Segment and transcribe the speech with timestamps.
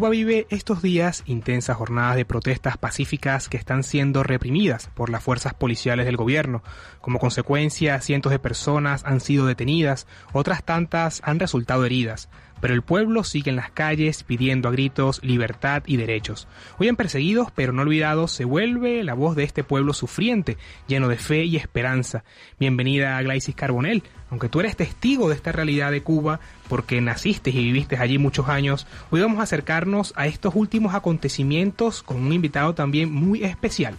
[0.00, 5.22] Cuba vive estos días intensas jornadas de protestas pacíficas que están siendo reprimidas por las
[5.22, 6.62] fuerzas policiales del gobierno.
[7.02, 12.82] Como consecuencia, cientos de personas han sido detenidas, otras tantas han resultado heridas pero el
[12.82, 16.46] pueblo sigue en las calles pidiendo a gritos libertad y derechos.
[16.78, 20.56] Hoy en Perseguidos pero no olvidados se vuelve la voz de este pueblo sufriente,
[20.86, 22.24] lleno de fe y esperanza.
[22.58, 24.02] Bienvenida a Glaisis Carbonell.
[24.30, 28.48] Aunque tú eres testigo de esta realidad de Cuba, porque naciste y viviste allí muchos
[28.48, 33.96] años, hoy vamos a acercarnos a estos últimos acontecimientos con un invitado también muy especial.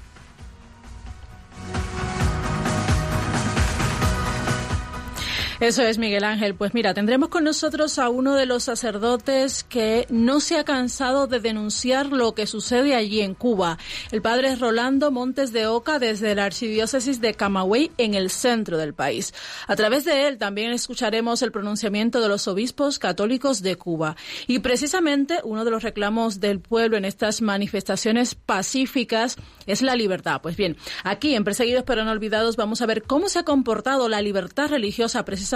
[5.62, 6.56] Eso es, Miguel Ángel.
[6.56, 11.28] Pues mira, tendremos con nosotros a uno de los sacerdotes que no se ha cansado
[11.28, 13.78] de denunciar lo que sucede allí en Cuba.
[14.12, 18.96] El padre Rolando Montes de Oca desde la archidiócesis de Camagüey en el centro del
[18.96, 19.36] país.
[19.68, 24.16] A través de él también escucharemos el pronunciamiento de los obispos católicos de Cuba.
[24.48, 29.36] Y precisamente uno de los reclamos del pueblo en estas manifestaciones pacíficas
[29.68, 30.42] es la libertad.
[30.42, 34.10] Pues bien, aquí en Perseguidos pero no olvidados vamos a ver cómo se ha comportado
[34.10, 35.51] la libertad religiosa precisamente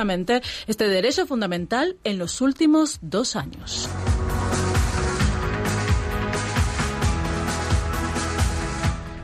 [0.68, 3.90] este derecho fundamental en los últimos dos años.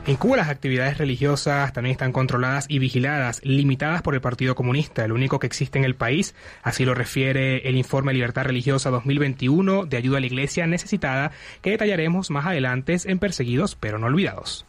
[0.04, 5.04] En Cuba las actividades religiosas también están controladas y vigiladas, limitadas por el Partido Comunista,
[5.04, 6.34] el único que existe en el país.
[6.64, 11.30] Así lo refiere el informe Libertad Religiosa 2021 de ayuda a la Iglesia necesitada,
[11.60, 14.66] que detallaremos más adelante en Perseguidos pero no olvidados.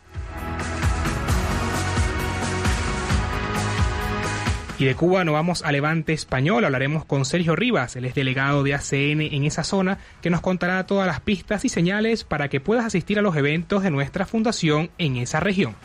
[4.83, 6.65] Y de Cuba nos vamos a Levante Español.
[6.65, 10.85] Hablaremos con Sergio Rivas, él es delegado de ACN en esa zona, que nos contará
[10.85, 14.91] todas las pistas y señales para que puedas asistir a los eventos de nuestra fundación
[14.97, 15.77] en esa región.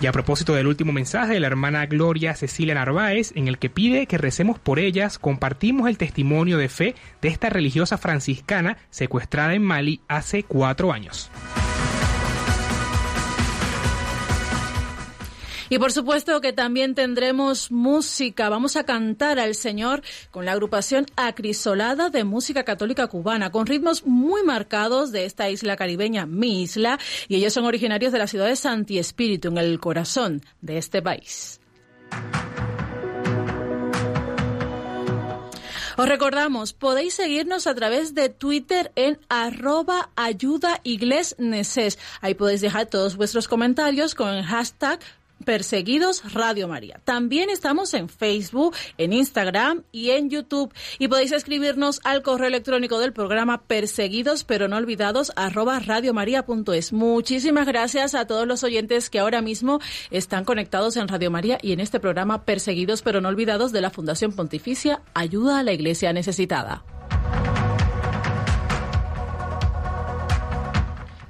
[0.00, 3.70] Y a propósito del último mensaje de la hermana Gloria Cecilia Narváez, en el que
[3.70, 9.54] pide que recemos por ellas, compartimos el testimonio de fe de esta religiosa franciscana secuestrada
[9.54, 11.30] en Mali hace cuatro años.
[15.68, 18.48] Y por supuesto que también tendremos música.
[18.48, 24.06] Vamos a cantar al Señor con la agrupación Acrisolada de Música Católica Cubana, con ritmos
[24.06, 28.46] muy marcados de esta isla caribeña, mi isla, y ellos son originarios de la ciudad
[28.46, 31.60] de Santi Espíritu, en el corazón de este país.
[35.98, 40.82] Os recordamos, podéis seguirnos a través de Twitter en arroba ayuda
[42.20, 45.00] Ahí podéis dejar todos vuestros comentarios con el hashtag
[45.44, 47.00] Perseguidos Radio María.
[47.04, 50.72] También estamos en Facebook, en Instagram y en YouTube.
[50.98, 56.92] Y podéis escribirnos al correo electrónico del programa perseguidos pero no olvidados arroba radiomaria.es.
[56.92, 59.80] Muchísimas gracias a todos los oyentes que ahora mismo
[60.10, 63.90] están conectados en Radio María y en este programa Perseguidos pero no olvidados de la
[63.90, 66.84] Fundación Pontificia Ayuda a la Iglesia Necesitada.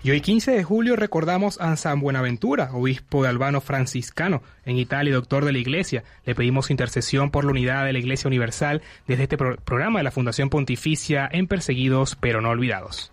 [0.07, 5.11] Y hoy 15 de julio recordamos a San Buenaventura, obispo de Albano franciscano en Italia
[5.11, 6.05] y doctor de la Iglesia.
[6.25, 10.13] Le pedimos intercesión por la unidad de la Iglesia Universal desde este programa de la
[10.13, 13.11] Fundación Pontificia en Perseguidos pero no olvidados.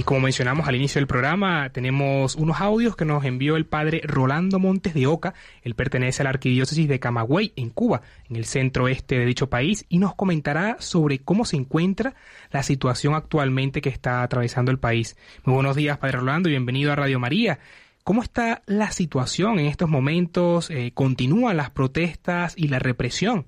[0.00, 4.00] Y como mencionamos al inicio del programa, tenemos unos audios que nos envió el padre
[4.02, 5.34] Rolando Montes de Oca.
[5.60, 9.50] Él pertenece a la arquidiócesis de Camagüey, en Cuba, en el centro este de dicho
[9.50, 12.14] país, y nos comentará sobre cómo se encuentra
[12.50, 15.18] la situación actualmente que está atravesando el país.
[15.44, 17.58] Muy buenos días, padre Rolando, y bienvenido a Radio María.
[18.02, 20.70] ¿Cómo está la situación en estos momentos?
[20.70, 23.44] Eh, ¿Continúan las protestas y la represión?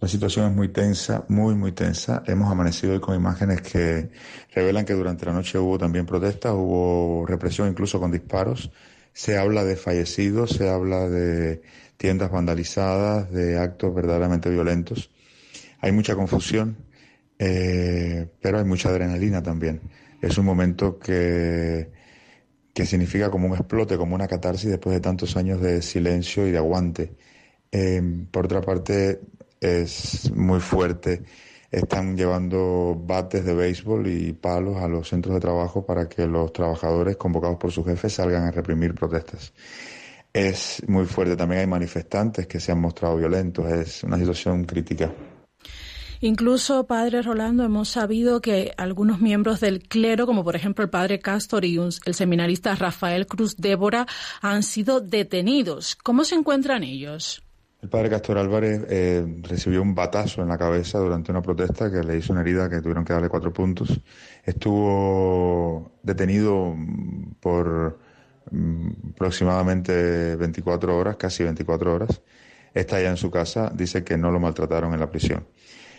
[0.00, 2.22] La situación es muy tensa, muy, muy tensa.
[2.26, 4.10] Hemos amanecido hoy con imágenes que
[4.54, 8.70] revelan que durante la noche hubo también protestas, hubo represión incluso con disparos.
[9.14, 11.62] Se habla de fallecidos, se habla de
[11.96, 15.10] tiendas vandalizadas, de actos verdaderamente violentos.
[15.80, 16.76] Hay mucha confusión,
[17.38, 19.80] eh, pero hay mucha adrenalina también.
[20.20, 21.90] Es un momento que,
[22.74, 26.50] que significa como un explote, como una catarsis después de tantos años de silencio y
[26.50, 27.16] de aguante.
[27.72, 29.20] Eh, por otra parte,
[29.66, 31.22] es muy fuerte.
[31.70, 36.52] Están llevando bates de béisbol y palos a los centros de trabajo para que los
[36.52, 39.52] trabajadores convocados por sus jefes salgan a reprimir protestas.
[40.32, 41.36] es muy fuerte.
[41.36, 43.70] También hay manifestantes que se han mostrado violentos.
[43.70, 45.12] Es una situación crítica.
[46.20, 51.18] Incluso, padre Rolando, hemos sabido que algunos miembros del clero, como por ejemplo el padre
[51.18, 54.06] Castor y el seminarista Rafael Cruz Débora,
[54.40, 55.96] han sido detenidos.
[55.96, 57.45] ¿Cómo se encuentran ellos?
[57.82, 62.02] El padre Castor Álvarez eh, recibió un batazo en la cabeza durante una protesta que
[62.02, 64.00] le hizo una herida que tuvieron que darle cuatro puntos.
[64.44, 66.74] Estuvo detenido
[67.38, 67.98] por
[68.50, 72.22] mm, aproximadamente 24 horas, casi 24 horas.
[72.72, 75.46] Está ya en su casa, dice que no lo maltrataron en la prisión.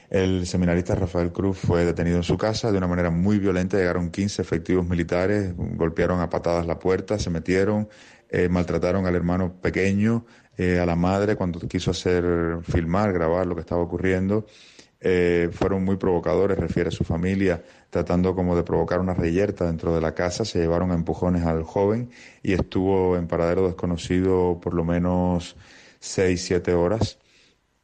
[0.10, 3.78] El seminarista Rafael Cruz fue detenido en su casa de una manera muy violenta.
[3.78, 7.90] Llegaron 15 efectivos militares, golpearon a patadas la puerta, se metieron,
[8.30, 10.26] eh, maltrataron al hermano pequeño,
[10.58, 14.46] eh, a la madre cuando quiso hacer filmar, grabar lo que estaba ocurriendo.
[15.00, 19.94] Eh, fueron muy provocadores, refiere a su familia, tratando como de provocar una reyerta dentro
[19.94, 20.46] de la casa.
[20.46, 22.10] Se llevaron a empujones al joven
[22.42, 25.56] y estuvo en paradero desconocido por lo menos
[26.00, 27.20] seis, siete horas.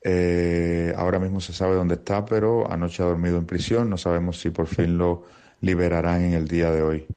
[0.04, 3.90] Eh, ahora mismo se sabe dónde está, pero anoche ha dormido en prisión.
[3.90, 5.24] No sabemos si por fin lo
[5.62, 7.08] liberarán en el día de hoy.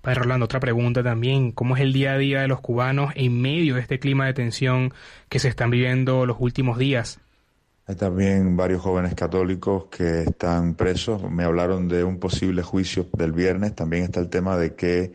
[0.00, 1.52] Padre Rolando, otra pregunta también.
[1.52, 4.32] ¿Cómo es el día a día de los cubanos en medio de este clima de
[4.32, 4.92] tensión
[5.28, 7.20] que se están viviendo los últimos días?
[7.86, 11.28] Hay también varios jóvenes católicos que están presos.
[11.30, 13.74] Me hablaron de un posible juicio del viernes.
[13.74, 15.12] También está el tema de que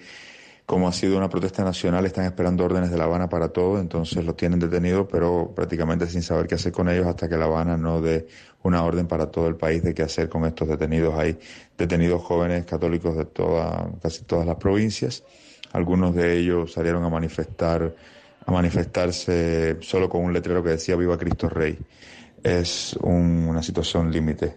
[0.66, 4.26] como ha sido una protesta nacional, están esperando órdenes de La Habana para todo, entonces
[4.26, 7.78] los tienen detenidos, pero prácticamente sin saber qué hacer con ellos hasta que La Habana
[7.78, 8.28] no dé
[8.66, 11.14] una orden para todo el país de qué hacer con estos detenidos.
[11.16, 11.38] Hay
[11.78, 15.24] detenidos jóvenes católicos de toda, casi todas las provincias.
[15.72, 17.96] Algunos de ellos salieron a manifestar,
[18.44, 21.78] a manifestarse solo con un letrero que decía Viva Cristo Rey.
[22.44, 24.56] Es una situación límite.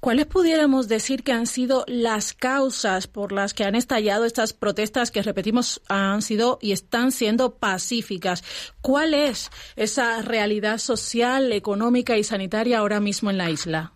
[0.00, 5.10] ¿Cuáles pudiéramos decir que han sido las causas por las que han estallado estas protestas
[5.10, 8.42] que, repetimos, han sido y están siendo pacíficas?
[8.80, 13.92] ¿Cuál es esa realidad social, económica y sanitaria ahora mismo en la isla?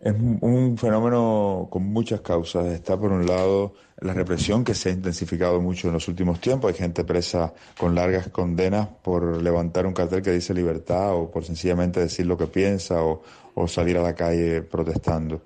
[0.00, 2.66] Es un fenómeno con muchas causas.
[2.66, 6.72] Está, por un lado, la represión que se ha intensificado mucho en los últimos tiempos.
[6.72, 11.44] Hay gente presa con largas condenas por levantar un cartel que dice libertad o por
[11.44, 13.22] sencillamente decir lo que piensa o,
[13.54, 15.42] o salir a la calle protestando.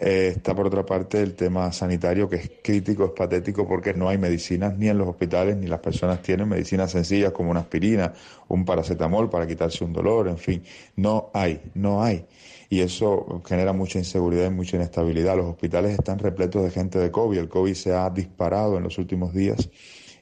[0.00, 4.08] Eh, está por otra parte el tema sanitario que es crítico, es patético porque no
[4.08, 8.12] hay medicinas ni en los hospitales ni las personas tienen medicinas sencillas como una aspirina,
[8.46, 10.62] un paracetamol para quitarse un dolor, en fin,
[10.94, 12.26] no hay, no hay.
[12.70, 15.36] Y eso genera mucha inseguridad y mucha inestabilidad.
[15.36, 18.98] Los hospitales están repletos de gente de COVID, el COVID se ha disparado en los
[18.98, 19.68] últimos días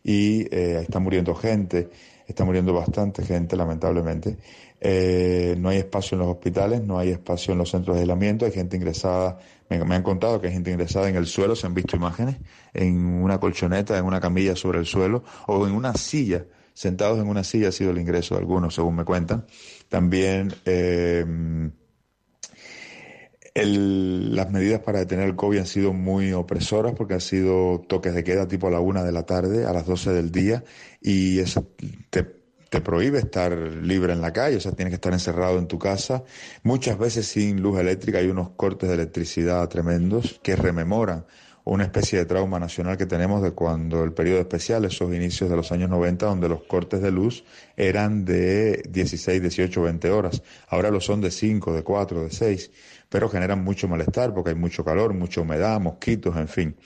[0.03, 1.91] y eh, está muriendo gente,
[2.27, 4.39] está muriendo bastante gente lamentablemente.
[4.89, 8.45] Eh, no hay espacio en los hospitales, no hay espacio en los centros de aislamiento,
[8.45, 9.37] hay gente ingresada,
[9.69, 12.37] me, han contado que hay gente ingresada en el suelo, se han visto imágenes,
[12.73, 17.27] en una colchoneta, en una camilla sobre el suelo o en una silla, sentados en
[17.27, 19.45] una silla ha sido el ingreso de algunos, según me cuentan.
[19.89, 21.27] También eh,
[23.57, 28.23] las medidas para detener el COVID han sido muy opresoras porque han sido toques de
[28.23, 30.63] queda tipo a la una de la tarde, a las 12 del día,
[31.01, 31.67] y eso
[32.11, 32.36] te
[32.77, 35.79] te prohíbe estar libre en la calle, o sea, tienes que estar encerrado en tu
[35.79, 36.25] casa.
[36.63, 41.25] Muchas veces sin luz eléctrica hay unos cortes de electricidad tremendos que rememoran
[41.65, 45.57] una especie de trauma nacional que tenemos de cuando el periodo especial, esos inicios de
[45.57, 47.45] los años 90, donde los cortes de luz
[47.77, 50.43] eran de 16, 18, 20 horas.
[50.69, 52.71] Ahora lo son de 5, de 4, de 6,
[53.09, 56.77] pero generan mucho malestar porque hay mucho calor, mucha humedad, mosquitos, en fin.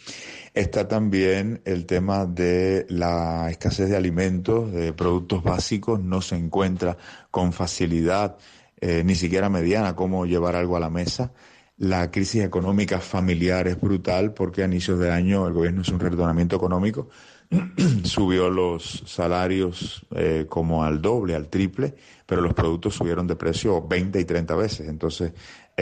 [0.53, 6.97] Está también el tema de la escasez de alimentos, de productos básicos, no se encuentra
[7.31, 8.37] con facilidad,
[8.81, 11.33] eh, ni siquiera mediana, cómo llevar algo a la mesa.
[11.77, 16.01] La crisis económica familiar es brutal porque a inicios de año el gobierno hizo un
[16.01, 17.09] retornamiento económico,
[18.05, 21.95] subió los salarios eh, como al doble, al triple,
[22.27, 24.89] pero los productos subieron de precio 20 y 30 veces.
[24.89, 25.33] Entonces,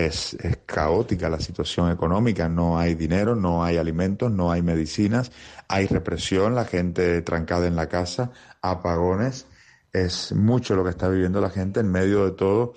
[0.07, 0.37] es,
[0.67, 5.33] caótica la situación económica, no hay dinero, no hay alimentos, no hay medicinas,
[5.69, 8.31] hay represión, la gente trancada en la casa,
[8.62, 9.47] apagones,
[9.93, 12.75] es mucho lo que está viviendo la gente en medio de todo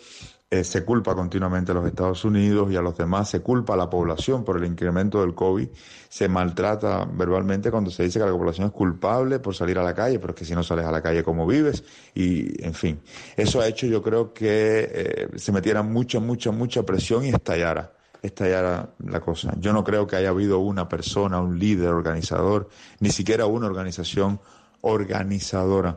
[0.53, 3.77] eh, se culpa continuamente a los Estados Unidos y a los demás, se culpa a
[3.77, 5.69] la población por el incremento del COVID,
[6.09, 9.95] se maltrata verbalmente cuando se dice que la población es culpable por salir a la
[9.95, 11.85] calle, pero es que si no sales a la calle, ¿cómo vives?
[12.13, 12.99] Y, en fin,
[13.37, 17.93] eso ha hecho yo creo que eh, se metiera mucha, mucha, mucha presión y estallara
[18.21, 19.53] estallara la cosa.
[19.57, 22.67] Yo no creo que haya habido una persona, un líder organizador,
[22.99, 24.41] ni siquiera una organización
[24.81, 25.95] organizadora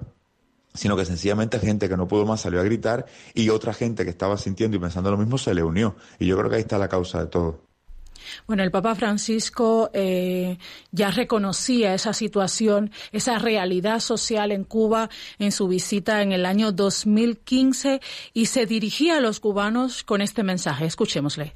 [0.75, 4.11] sino que sencillamente gente que no pudo más salió a gritar y otra gente que
[4.11, 5.97] estaba sintiendo y pensando lo mismo se le unió.
[6.19, 7.61] Y yo creo que ahí está la causa de todo.
[8.47, 10.59] Bueno, el Papa Francisco eh,
[10.91, 16.73] ya reconocía esa situación, esa realidad social en Cuba en su visita en el año
[16.73, 18.01] 2015
[18.33, 20.87] y se dirigía a los cubanos con este mensaje.
[20.87, 21.53] Escuchémosle.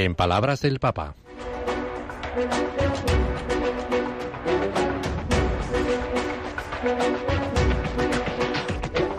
[0.00, 1.16] En palabras del Papa.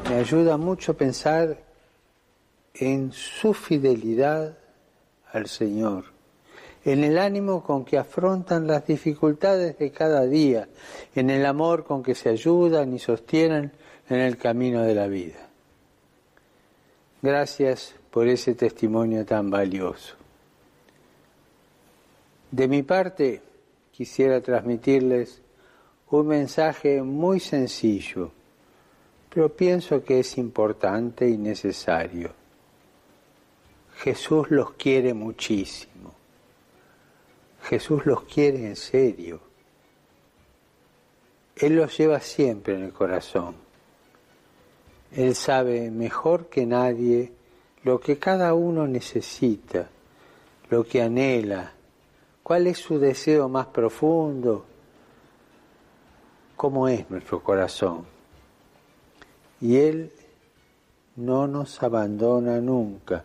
[0.10, 1.58] Me ayuda mucho pensar
[2.76, 4.58] en su fidelidad
[5.34, 6.06] al Señor,
[6.86, 10.70] en el ánimo con que afrontan las dificultades de cada día,
[11.14, 13.74] en el amor con que se ayudan y sostienen
[14.10, 15.50] en el camino de la vida.
[17.22, 20.19] Gracias por ese testimonio tan valioso.
[22.52, 23.42] De mi parte,
[23.92, 25.42] quisiera transmitirles
[26.10, 28.32] un mensaje muy sencillo,
[29.30, 32.32] pero pienso que es importante y necesario.
[33.98, 36.14] Jesús los quiere muchísimo.
[37.64, 39.42] Jesús los quiere en serio.
[41.56, 43.56] Él los lleva siempre en el corazón.
[45.12, 47.32] Él sabe mejor que nadie
[47.84, 49.90] lo que cada uno necesita,
[50.70, 51.74] lo que anhela,
[52.50, 54.66] cuál es su deseo más profundo,
[56.56, 58.06] cómo es nuestro corazón.
[59.62, 60.12] Y Él
[61.16, 63.24] no nos abandona nunca.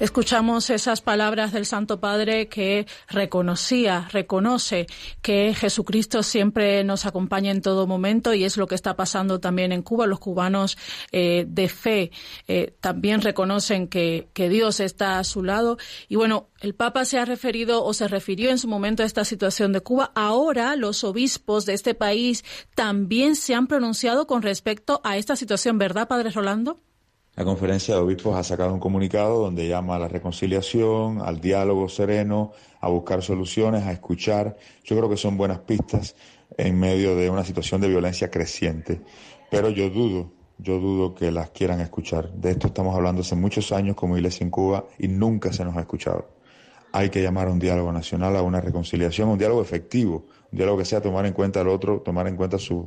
[0.00, 4.86] Escuchamos esas palabras del Santo Padre que reconocía, reconoce
[5.20, 9.72] que Jesucristo siempre nos acompaña en todo momento y es lo que está pasando también
[9.72, 10.06] en Cuba.
[10.06, 10.78] Los cubanos
[11.12, 12.12] eh, de fe
[12.48, 15.76] eh, también reconocen que, que Dios está a su lado.
[16.08, 19.26] Y bueno, el Papa se ha referido o se refirió en su momento a esta
[19.26, 20.12] situación de Cuba.
[20.14, 22.42] Ahora los obispos de este país
[22.74, 26.80] también se han pronunciado con respecto a esta situación, ¿verdad, Padre Rolando?
[27.40, 31.88] La conferencia de obispos ha sacado un comunicado donde llama a la reconciliación, al diálogo
[31.88, 34.58] sereno, a buscar soluciones, a escuchar.
[34.84, 36.16] Yo creo que son buenas pistas
[36.58, 39.00] en medio de una situación de violencia creciente.
[39.50, 42.30] Pero yo dudo, yo dudo que las quieran escuchar.
[42.30, 45.74] De esto estamos hablando hace muchos años como iglesia en Cuba y nunca se nos
[45.78, 46.28] ha escuchado.
[46.92, 50.76] Hay que llamar a un diálogo nacional, a una reconciliación, un diálogo efectivo, un diálogo
[50.76, 52.84] que sea tomar en cuenta al otro, tomar en cuenta sus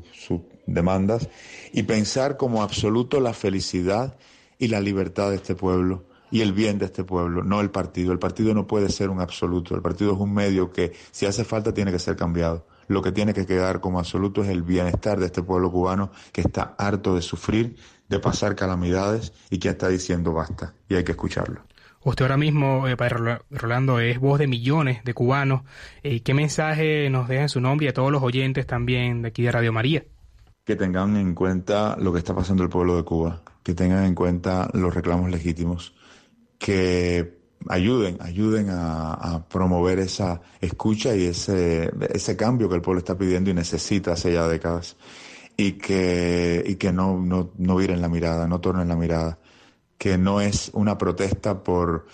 [0.67, 1.27] demandas
[1.71, 4.15] y pensar como absoluto la felicidad
[4.57, 8.11] y la libertad de este pueblo y el bien de este pueblo, no el partido.
[8.11, 11.43] El partido no puede ser un absoluto, el partido es un medio que si hace
[11.43, 12.65] falta tiene que ser cambiado.
[12.87, 16.41] Lo que tiene que quedar como absoluto es el bienestar de este pueblo cubano que
[16.41, 17.77] está harto de sufrir,
[18.09, 21.61] de pasar calamidades y que está diciendo basta y hay que escucharlo.
[22.03, 25.61] Usted ahora mismo, eh, Padre Rolando, es voz de millones de cubanos.
[26.01, 29.29] Eh, ¿Qué mensaje nos deja en su nombre y a todos los oyentes también de
[29.29, 30.03] aquí de Radio María?
[30.65, 34.15] Que tengan en cuenta lo que está pasando el pueblo de Cuba, que tengan en
[34.15, 35.93] cuenta los reclamos legítimos,
[36.57, 43.17] que ayuden, ayuden a, promover esa escucha y ese, ese cambio que el pueblo está
[43.17, 44.95] pidiendo y necesita hace ya décadas.
[45.55, 49.39] Y que, y que no, no, no viren la mirada, no tornen la mirada.
[49.97, 52.07] Que no es una protesta por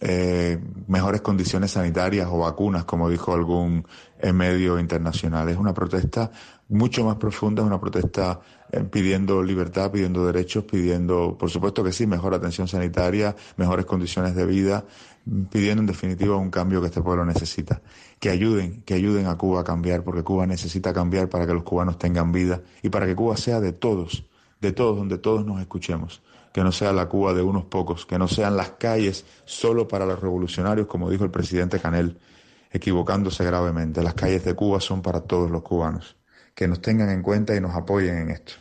[0.00, 3.86] eh, mejores condiciones sanitarias o vacunas, como dijo algún
[4.32, 5.48] medio internacional.
[5.48, 6.30] Es una protesta
[6.68, 8.40] mucho más profunda, es una protesta
[8.70, 14.34] eh, pidiendo libertad, pidiendo derechos, pidiendo, por supuesto que sí, mejor atención sanitaria, mejores condiciones
[14.34, 14.84] de vida,
[15.50, 17.82] pidiendo en definitiva un cambio que este pueblo necesita.
[18.18, 21.62] Que ayuden, que ayuden a Cuba a cambiar, porque Cuba necesita cambiar para que los
[21.62, 24.24] cubanos tengan vida y para que Cuba sea de todos,
[24.60, 26.22] de todos, donde todos nos escuchemos.
[26.52, 30.06] Que no sea la Cuba de unos pocos, que no sean las calles solo para
[30.06, 32.18] los revolucionarios, como dijo el presidente Canel,
[32.70, 34.02] equivocándose gravemente.
[34.02, 36.16] Las calles de Cuba son para todos los cubanos
[36.54, 38.54] que nos tengan en cuenta y nos apoyen en esto.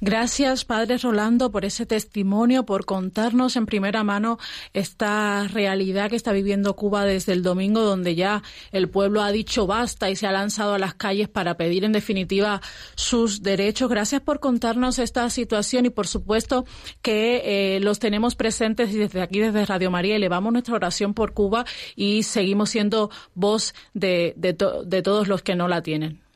[0.00, 4.38] Gracias, Padre Rolando, por ese testimonio, por contarnos en primera mano
[4.72, 9.66] esta realidad que está viviendo Cuba desde el domingo, donde ya el pueblo ha dicho
[9.66, 12.62] basta y se ha lanzado a las calles para pedir en definitiva
[12.94, 13.90] sus derechos.
[13.90, 16.64] Gracias por contarnos esta situación y por supuesto
[17.02, 17.42] que
[17.76, 21.64] eh, los tenemos presentes desde aquí, desde Radio María, elevamos nuestra oración por Cuba
[21.96, 24.54] y seguimos siendo voz de
[25.02, 26.27] todos los que no la tienen.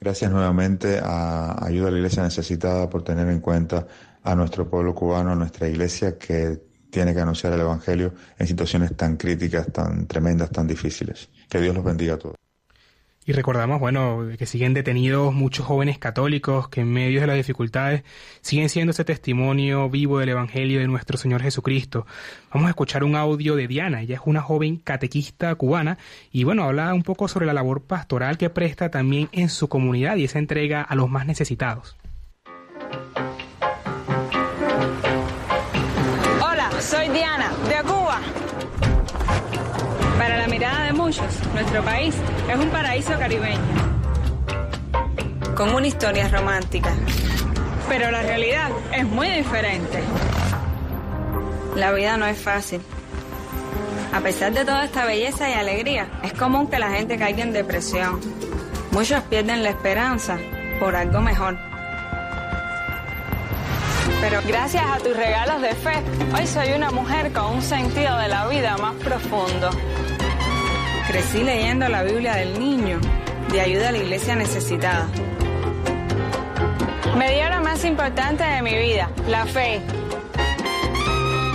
[0.00, 3.86] Gracias nuevamente a Ayuda a la Iglesia Necesitada por tener en cuenta
[4.22, 6.60] a nuestro pueblo cubano, a nuestra iglesia que
[6.90, 11.28] tiene que anunciar el Evangelio en situaciones tan críticas, tan tremendas, tan difíciles.
[11.48, 12.36] Que Dios los bendiga a todos.
[13.28, 18.04] Y recordamos, bueno, que siguen detenidos muchos jóvenes católicos que en medio de las dificultades
[18.40, 22.06] siguen siendo ese testimonio vivo del Evangelio de nuestro Señor Jesucristo.
[22.54, 24.02] Vamos a escuchar un audio de Diana.
[24.02, 25.98] Ella es una joven catequista cubana
[26.30, 30.14] y bueno, habla un poco sobre la labor pastoral que presta también en su comunidad
[30.14, 31.96] y esa entrega a los más necesitados.
[41.06, 42.16] Muchos, nuestro país
[42.50, 43.60] es un paraíso caribeño,
[45.54, 46.92] con una historia romántica.
[47.88, 50.02] Pero la realidad es muy diferente.
[51.76, 52.80] La vida no es fácil.
[54.12, 57.52] A pesar de toda esta belleza y alegría, es común que la gente caiga en
[57.52, 58.20] depresión.
[58.90, 60.38] Muchos pierden la esperanza
[60.80, 61.56] por algo mejor.
[64.20, 66.02] Pero gracias a tus regalos de fe,
[66.36, 69.70] hoy soy una mujer con un sentido de la vida más profundo.
[71.06, 72.98] Crecí leyendo la Biblia del Niño,
[73.52, 75.06] de ayuda a la iglesia necesitada.
[77.16, 79.80] Me dio lo más importante de mi vida, la fe.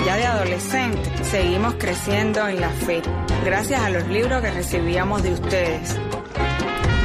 [0.06, 3.02] Ya de adolescente, seguimos creciendo en la fe,
[3.44, 5.98] gracias a los libros que recibíamos de ustedes.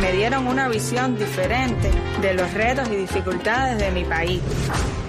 [0.01, 1.91] Me dieron una visión diferente
[2.23, 4.41] de los retos y dificultades de mi país.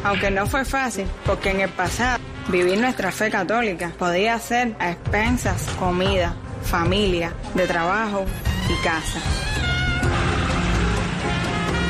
[0.04, 2.18] Aunque no fue fácil, porque en el pasado
[2.48, 6.36] vivir nuestra fe católica podía ser a expensas comida,
[6.68, 8.26] familia, de trabajo
[8.70, 9.20] y casa.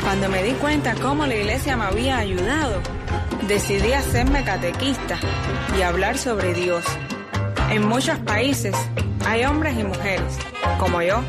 [0.03, 2.79] Cuando me di cuenta cómo la iglesia me había ayudado,
[3.47, 5.17] decidí hacerme catequista
[5.77, 6.85] y hablar sobre Dios.
[7.69, 8.75] En muchos países
[9.25, 10.37] hay hombres y mujeres,
[10.79, 11.21] como yo,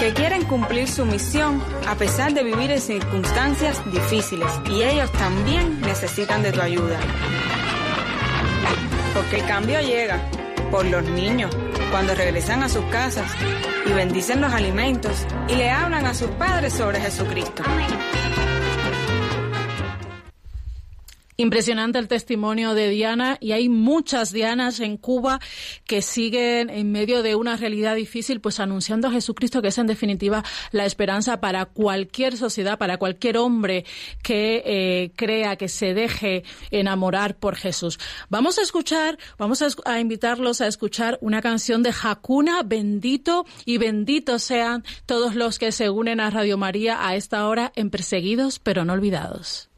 [0.00, 5.80] que quieren cumplir su misión a pesar de vivir en circunstancias difíciles y ellos también
[5.82, 6.98] necesitan de tu ayuda.
[9.14, 10.20] Porque el cambio llega
[10.70, 11.54] por los niños
[11.90, 13.30] cuando regresan a sus casas
[13.86, 17.62] y bendicen los alimentos y le hablan a sus padres sobre Jesucristo.
[21.40, 25.38] Impresionante el testimonio de Diana y hay muchas Dianas en Cuba
[25.86, 29.86] que siguen en medio de una realidad difícil, pues anunciando a Jesucristo que es en
[29.86, 30.42] definitiva
[30.72, 33.84] la esperanza para cualquier sociedad, para cualquier hombre
[34.20, 38.00] que eh, crea, que se deje enamorar por Jesús.
[38.28, 43.78] Vamos a escuchar, vamos a, a invitarlos a escuchar una canción de Hakuna, bendito y
[43.78, 48.58] benditos sean todos los que se unen a Radio María a esta hora en Perseguidos
[48.58, 49.68] pero no olvidados.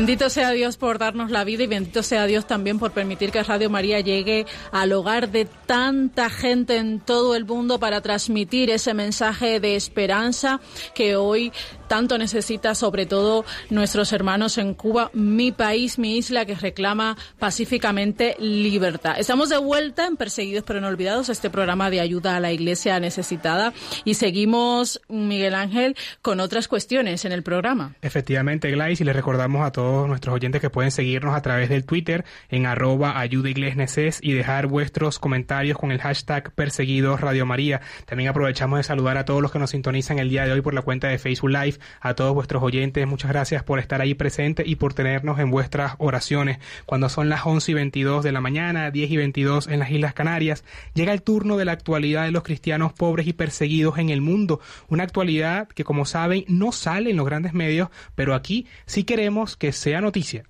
[0.00, 3.42] Bendito sea Dios por darnos la vida y bendito sea Dios también por permitir que
[3.42, 8.94] Radio María llegue al hogar de tanta gente en todo el mundo para transmitir ese
[8.94, 10.58] mensaje de esperanza
[10.94, 11.52] que hoy
[11.90, 18.36] tanto necesita sobre todo nuestros hermanos en Cuba, mi país, mi isla que reclama pacíficamente
[18.38, 19.16] libertad.
[19.18, 23.00] Estamos de vuelta en Perseguidos pero no olvidados, este programa de ayuda a la iglesia
[23.00, 23.72] necesitada
[24.04, 27.96] y seguimos, Miguel Ángel, con otras cuestiones en el programa.
[28.02, 31.84] Efectivamente, Glais, y les recordamos a todos nuestros oyentes que pueden seguirnos a través del
[31.84, 37.80] Twitter en arroba ayuda y dejar vuestros comentarios con el hashtag perseguidos Radio María.
[38.06, 40.72] También aprovechamos de saludar a todos los que nos sintonizan el día de hoy por
[40.74, 43.06] la cuenta de Facebook Live a todos vuestros oyentes.
[43.06, 46.58] Muchas gracias por estar ahí presentes y por tenernos en vuestras oraciones.
[46.86, 50.14] Cuando son las 11 y 22 de la mañana, 10 y 22 en las Islas
[50.14, 50.64] Canarias,
[50.94, 54.60] llega el turno de la actualidad de los cristianos pobres y perseguidos en el mundo.
[54.88, 59.56] Una actualidad que, como saben, no sale en los grandes medios, pero aquí sí queremos
[59.56, 60.44] que sea noticia.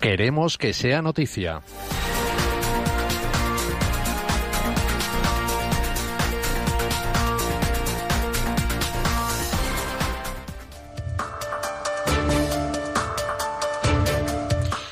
[0.00, 1.60] Queremos que sea noticia.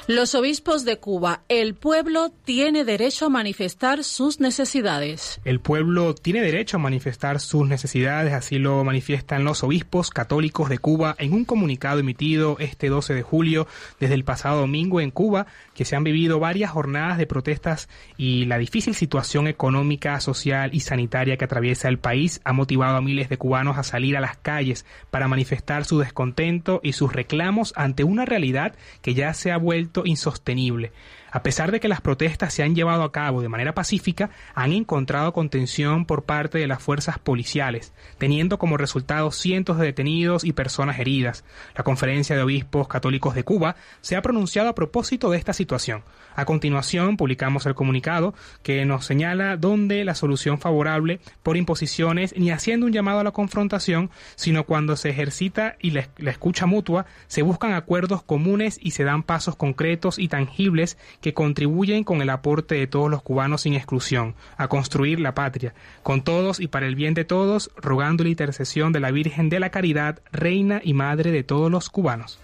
[0.09, 5.41] Los obispos de Cuba, el pueblo tiene derecho a manifestar sus necesidades.
[5.45, 10.79] El pueblo tiene derecho a manifestar sus necesidades, así lo manifiestan los obispos católicos de
[10.79, 13.67] Cuba en un comunicado emitido este 12 de julio
[13.99, 18.45] desde el pasado domingo en Cuba, que se han vivido varias jornadas de protestas y
[18.45, 23.29] la difícil situación económica, social y sanitaria que atraviesa el país ha motivado a miles
[23.29, 28.05] de cubanos a salir a las calles para manifestar su descontento y sus reclamos ante
[28.05, 30.93] una realidad que ya se ha vuelto insostenible.
[31.37, 34.73] A pesar de que las protestas se han llevado a cabo de manera pacífica, han
[34.73, 40.55] encontrado contención por parte de las fuerzas policiales, teniendo como resultado cientos de detenidos y
[40.55, 41.45] personas heridas.
[41.75, 46.05] La Conferencia de Obispos Católicos de Cuba se ha pronunciado a propósito de esta situación.
[46.37, 52.51] A continuación, publicamos el comunicado que nos señala dónde la solución favorable por imposiciones ni
[52.51, 57.43] haciendo un llamado a la confrontación, sino cuando se ejercita y la, escucha mutua, se
[57.43, 62.77] buscan acuerdos comunes y se dan pasos concretos y tangibles que contribuyen con el aporte
[62.77, 66.95] de todos los cubanos sin exclusión a construir la patria, con todos y para el
[66.95, 71.33] bien de todos, rogando la intercesión de la Virgen de la Caridad, Reina y Madre
[71.33, 72.39] de todos los cubanos.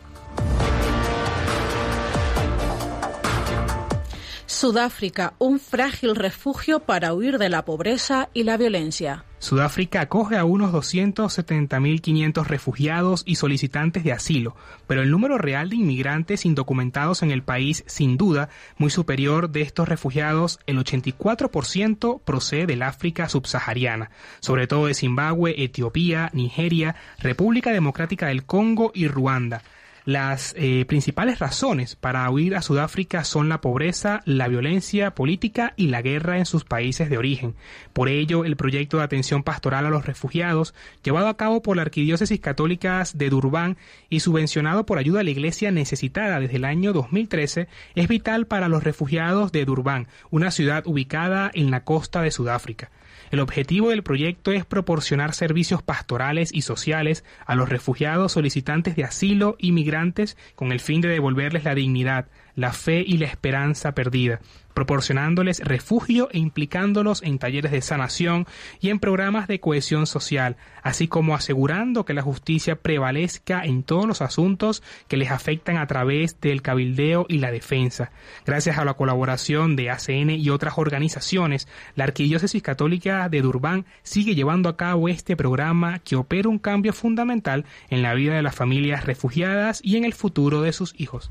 [4.46, 9.24] Sudáfrica, un frágil refugio para huir de la pobreza y la violencia.
[9.42, 14.54] Sudáfrica acoge a unos 270.500 refugiados y solicitantes de asilo,
[14.86, 19.62] pero el número real de inmigrantes indocumentados en el país, sin duda, muy superior de
[19.62, 27.72] estos refugiados, el 84% procede del África subsahariana, sobre todo de Zimbabue, Etiopía, Nigeria, República
[27.72, 29.62] Democrática del Congo y Ruanda.
[30.04, 35.86] Las eh, principales razones para huir a Sudáfrica son la pobreza, la violencia política y
[35.86, 37.54] la guerra en sus países de origen.
[37.92, 41.82] Por ello, el proyecto de atención pastoral a los refugiados, llevado a cabo por la
[41.82, 43.76] Arquidiócesis Católica de Durban
[44.10, 48.68] y subvencionado por ayuda a la Iglesia necesitada desde el año 2013, es vital para
[48.68, 52.90] los refugiados de Durban, una ciudad ubicada en la costa de Sudáfrica.
[53.32, 59.04] El objetivo del proyecto es proporcionar servicios pastorales y sociales a los refugiados solicitantes de
[59.04, 63.92] asilo y migrantes con el fin de devolverles la dignidad, la fe y la esperanza
[63.92, 64.40] perdida,
[64.74, 68.46] proporcionándoles refugio e implicándolos en talleres de sanación
[68.80, 74.06] y en programas de cohesión social, así como asegurando que la justicia prevalezca en todos
[74.06, 78.10] los asuntos que les afectan a través del cabildeo y la defensa.
[78.46, 84.34] Gracias a la colaboración de ACN y otras organizaciones, la Arquidiócesis Católica de Durban sigue
[84.34, 88.54] llevando a cabo este programa que opera un cambio fundamental en la vida de las
[88.54, 91.30] familias refugiadas y en el futuro de sus hijos.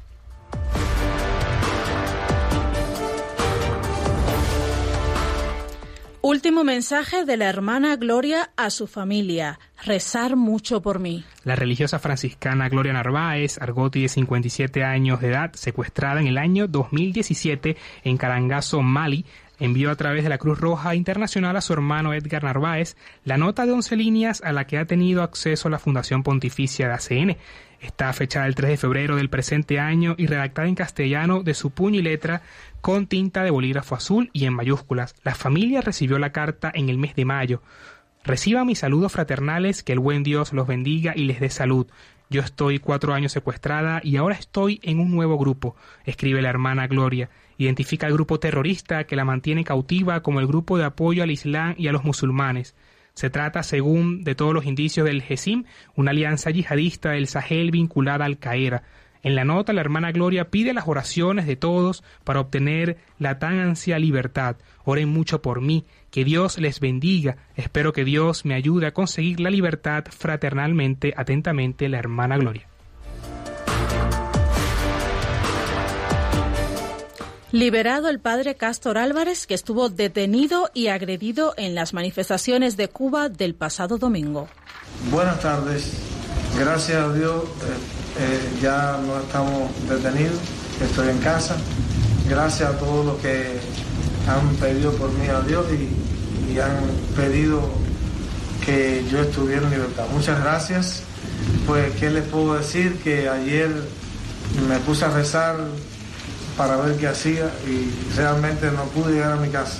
[6.24, 9.60] Último mensaje de la hermana Gloria a su familia.
[9.84, 11.24] Rezar mucho por mí.
[11.44, 16.68] La religiosa franciscana Gloria Narváez, Argoti de 57 años de edad, secuestrada en el año
[16.68, 19.26] 2017 en Carangazo, Mali,
[19.60, 23.66] envió a través de la Cruz Roja Internacional a su hermano Edgar Narváez la nota
[23.66, 27.38] de 11 líneas a la que ha tenido acceso la Fundación Pontificia de ACN.
[27.82, 31.72] Está fechada el 3 de febrero del presente año y redactada en castellano de su
[31.72, 32.44] puño y letra
[32.80, 35.16] con tinta de bolígrafo azul y en mayúsculas.
[35.24, 37.64] La familia recibió la carta en el mes de mayo.
[38.24, 41.88] Reciba mis saludos fraternales, que el buen Dios los bendiga y les dé salud.
[42.30, 46.86] Yo estoy cuatro años secuestrada y ahora estoy en un nuevo grupo, escribe la hermana
[46.86, 47.32] Gloria.
[47.58, 51.74] Identifica al grupo terrorista que la mantiene cautiva como el grupo de apoyo al Islam
[51.80, 52.76] y a los musulmanes.
[53.14, 58.26] Se trata, según de todos los indicios del GESIM, una alianza yihadista del Sahel vinculada
[58.26, 58.84] al Qaeda.
[59.24, 63.60] En la nota, la hermana Gloria pide las oraciones de todos para obtener la tan
[63.60, 64.56] ansia libertad.
[64.84, 67.38] Oren mucho por mí, que Dios les bendiga.
[67.56, 72.71] Espero que Dios me ayude a conseguir la libertad fraternalmente, atentamente, la hermana Gloria.
[77.52, 83.28] Liberado el padre Castor Álvarez, que estuvo detenido y agredido en las manifestaciones de Cuba
[83.28, 84.48] del pasado domingo.
[85.12, 85.92] Buenas tardes.
[86.58, 87.48] Gracias a Dios eh,
[88.20, 90.40] eh, ya no estamos detenidos.
[90.82, 91.58] Estoy en casa.
[92.30, 93.60] Gracias a todos los que
[94.30, 96.80] han pedido por mí a Dios y, y han
[97.18, 97.70] pedido
[98.66, 100.06] que yo estuviera en libertad.
[100.14, 101.04] Muchas gracias.
[101.68, 102.98] Pues, ¿qué les puedo decir?
[103.04, 103.70] Que ayer
[104.70, 105.58] me puse a rezar
[106.58, 109.78] para ver qué hacía y realmente no pude llegar a mi casa,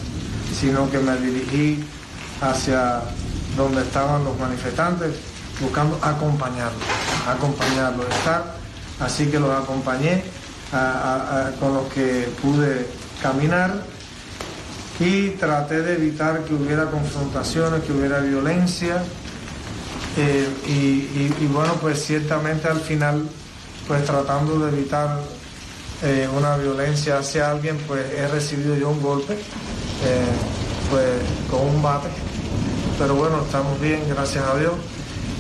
[0.60, 1.84] sino que me dirigí
[2.42, 3.02] hacia
[3.56, 5.16] donde estaban los manifestantes
[5.60, 6.82] buscando acompañarlos,
[7.28, 8.56] acompañarlos, estar,
[9.00, 10.24] así que los acompañé
[11.60, 12.88] con los que pude
[13.22, 13.84] caminar
[15.00, 19.04] y traté de evitar que hubiera confrontaciones, que hubiera violencia.
[20.18, 23.28] Eh, y, y bueno, pues ciertamente al final,
[23.88, 25.20] pues tratando de evitar
[26.04, 30.26] eh, una violencia hacia alguien, pues he recibido yo un golpe, eh,
[30.90, 31.06] pues
[31.50, 32.10] con un bate.
[32.98, 34.74] Pero bueno, estamos bien, gracias a Dios,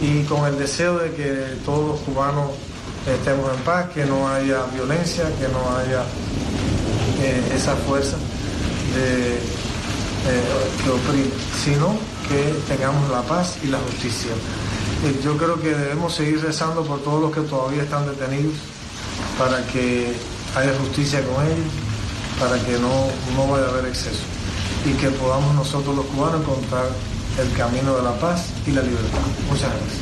[0.01, 2.51] y con el deseo de que todos los cubanos
[3.07, 6.03] estemos en paz, que no haya violencia, que no haya
[7.21, 8.17] eh, esa fuerza
[10.83, 11.31] que oprime,
[11.63, 11.95] sino
[12.27, 14.31] que tengamos la paz y la justicia.
[15.23, 18.53] Yo creo que debemos seguir rezando por todos los que todavía están detenidos
[19.39, 20.13] para que
[20.55, 21.71] haya justicia con ellos,
[22.39, 24.23] para que no, no vaya a haber exceso
[24.85, 26.87] y que podamos nosotros los cubanos encontrar
[27.39, 29.19] el camino de la paz y la libertad.
[29.49, 30.01] Muchas gracias.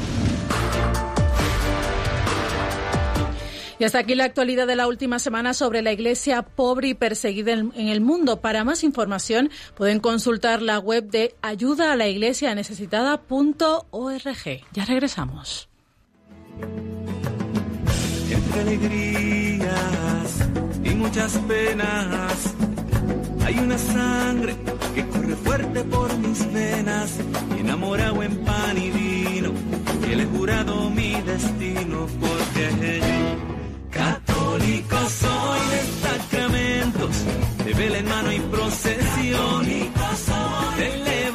[3.78, 7.54] Y hasta aquí la actualidad de la última semana sobre la iglesia pobre y perseguida
[7.54, 8.42] en el mundo.
[8.42, 13.22] Para más información pueden consultar la web de ayuda a la iglesia necesitada.org.
[14.74, 15.70] Ya regresamos
[18.30, 19.60] y
[21.00, 22.54] muchas penas.
[23.46, 24.56] Hay una sangre
[24.94, 27.18] que corre fuerte por mis venas,
[27.58, 29.52] enamorado en pan y vino,
[30.04, 37.12] que le he jurado mi destino, porque yo, católico soy de sacramentos,
[37.66, 39.66] de vela en mano y procesión,
[40.78, 41.29] del evangelio,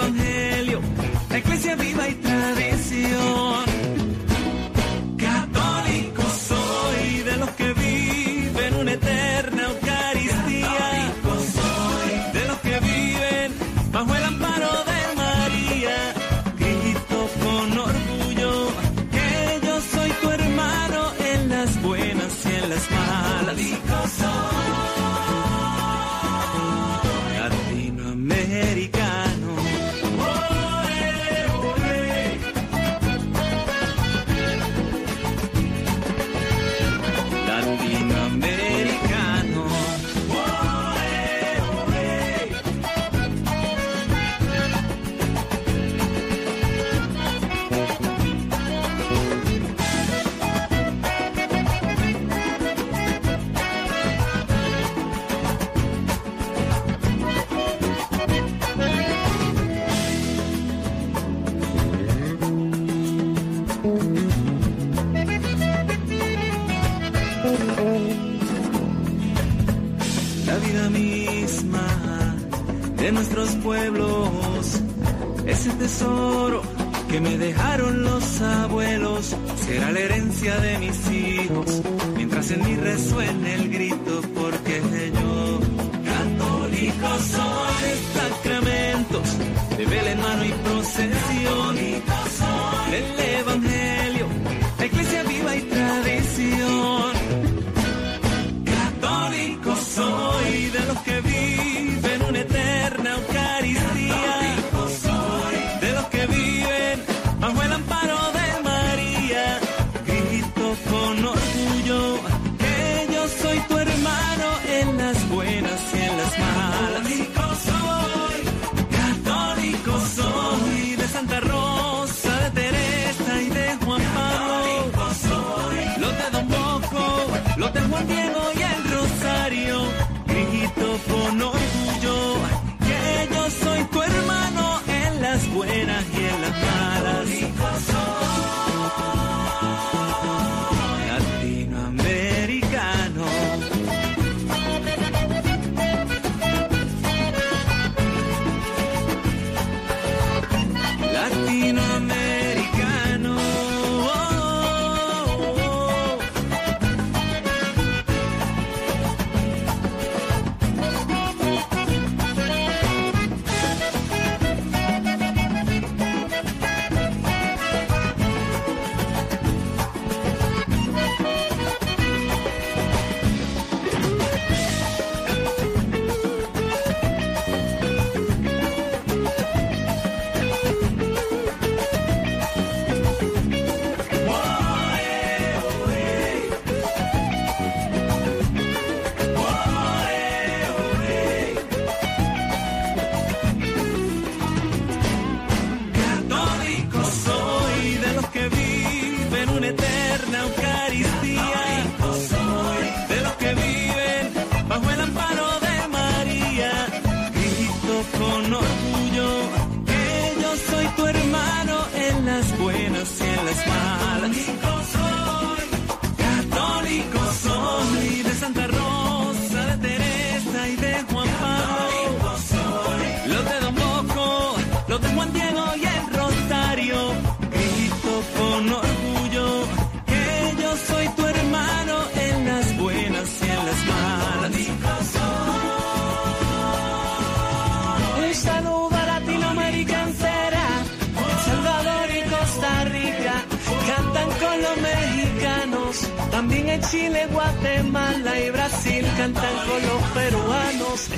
[246.80, 251.10] Chile, Guatemala y Brasil cantan con los peruanos.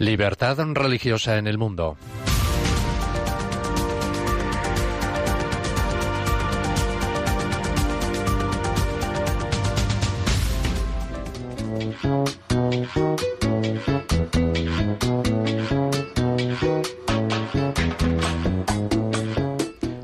[0.00, 1.96] Libertad religiosa en el mundo.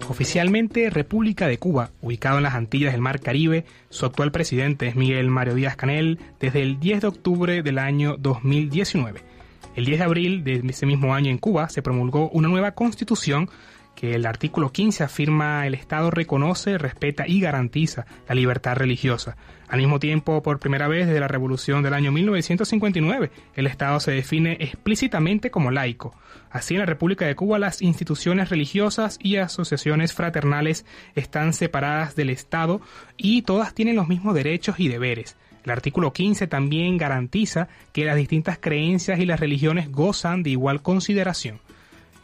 [0.08, 4.96] Oficialmente República de Cuba, ubicado en las Antillas del Mar Caribe, su actual presidente es
[4.96, 9.33] Miguel Mario Díaz Canel desde el 10 de octubre del año 2019.
[9.74, 13.48] El 10 de abril de ese mismo año en Cuba se promulgó una nueva constitución
[13.94, 19.36] que el artículo 15 afirma el Estado reconoce, respeta y garantiza la libertad religiosa.
[19.68, 24.12] Al mismo tiempo, por primera vez desde la Revolución del año 1959, el Estado se
[24.12, 26.14] define explícitamente como laico.
[26.50, 32.30] Así, en la República de Cuba, las instituciones religiosas y asociaciones fraternales están separadas del
[32.30, 32.80] Estado
[33.16, 35.36] y todas tienen los mismos derechos y deberes.
[35.64, 40.82] El artículo 15 también garantiza que las distintas creencias y las religiones gozan de igual
[40.82, 41.60] consideración.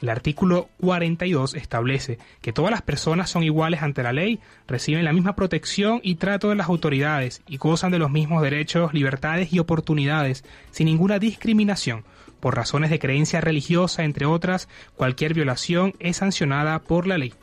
[0.02, 5.12] El artículo 42 establece que todas las personas son iguales ante la ley, reciben la
[5.12, 9.58] misma protección y trato de las autoridades y gozan de los mismos derechos, libertades y
[9.58, 12.04] oportunidades sin ninguna discriminación.
[12.40, 17.34] Por razones de creencia religiosa, entre otras, cualquier violación es sancionada por la ley.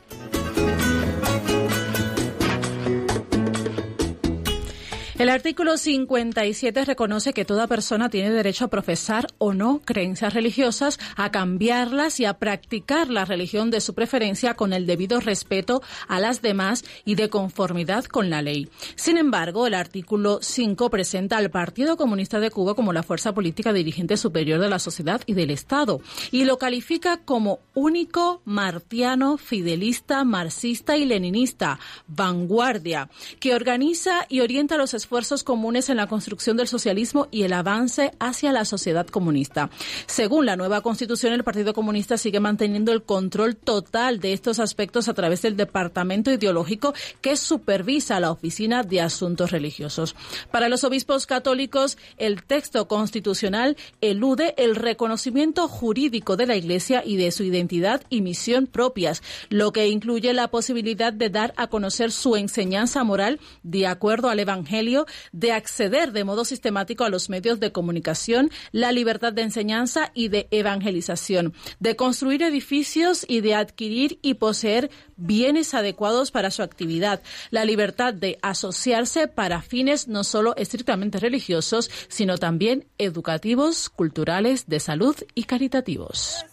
[5.37, 11.29] Artículo 57 reconoce que toda persona tiene derecho a profesar o no creencias religiosas, a
[11.29, 16.41] cambiarlas y a practicar la religión de su preferencia con el debido respeto a las
[16.41, 18.67] demás y de conformidad con la ley.
[18.95, 23.73] Sin embargo, el artículo 5 presenta al Partido Comunista de Cuba como la fuerza política
[23.73, 30.23] dirigente superior de la sociedad y del Estado y lo califica como único martiano, fidelista,
[30.23, 36.67] marxista y leninista, vanguardia, que organiza y orienta los esfuerzos comunes en la construcción del
[36.67, 39.69] socialismo y el avance hacia la sociedad comunista.
[40.05, 45.09] Según la nueva constitución, el Partido Comunista sigue manteniendo el control total de estos aspectos
[45.09, 50.15] a través del departamento ideológico que supervisa la Oficina de Asuntos Religiosos.
[50.51, 57.17] Para los obispos católicos, el texto constitucional elude el reconocimiento jurídico de la Iglesia y
[57.17, 62.11] de su identidad y misión propias, lo que incluye la posibilidad de dar a conocer
[62.11, 67.59] su enseñanza moral de acuerdo al Evangelio de acceder de modo sistemático a los medios
[67.59, 74.19] de comunicación, la libertad de enseñanza y de evangelización, de construir edificios y de adquirir
[74.21, 80.55] y poseer bienes adecuados para su actividad, la libertad de asociarse para fines no solo
[80.55, 86.45] estrictamente religiosos, sino también educativos, culturales, de salud y caritativos.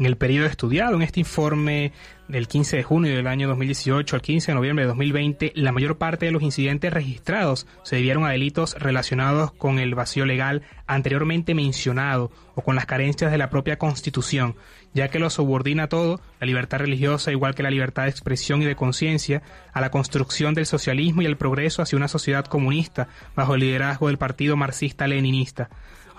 [0.00, 1.92] En el periodo estudiado en este informe
[2.26, 5.98] del 15 de junio del año 2018 al 15 de noviembre de 2020, la mayor
[5.98, 11.54] parte de los incidentes registrados se debieron a delitos relacionados con el vacío legal anteriormente
[11.54, 14.56] mencionado o con las carencias de la propia Constitución,
[14.94, 18.64] ya que lo subordina todo, la libertad religiosa igual que la libertad de expresión y
[18.64, 19.42] de conciencia,
[19.74, 24.06] a la construcción del socialismo y el progreso hacia una sociedad comunista bajo el liderazgo
[24.06, 25.68] del partido marxista-leninista.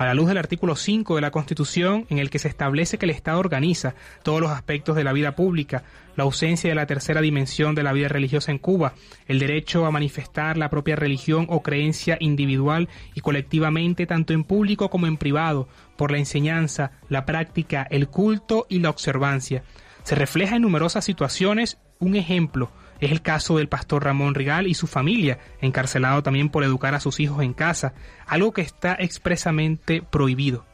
[0.02, 3.06] A la luz del artículo 5 de la Constitución en el que se establece que
[3.06, 3.94] el Estado organiza
[4.24, 5.84] todos los aspectos de la vida pública,
[6.16, 8.96] la ausencia de la tercera dimensión de la vida religiosa en Cuba,
[9.28, 14.90] el derecho a manifestar la propia religión o creencia individual y colectivamente tanto en público
[14.90, 19.64] como en privado, por la enseñanza, la práctica, el culto y la observancia.
[20.02, 22.72] Se refleja en numerosas situaciones un ejemplo
[23.02, 27.00] es el caso del pastor Ramón Rigal y su familia, encarcelado también por educar a
[27.00, 27.94] sus hijos en casa,
[28.26, 30.66] algo que está expresamente prohibido.